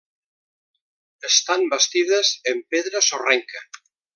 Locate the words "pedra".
2.75-3.07